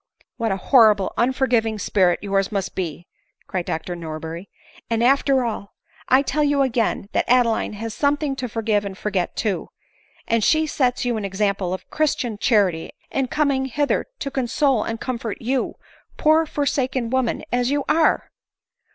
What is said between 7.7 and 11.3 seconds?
has something to forgive and forget too; and she sets you an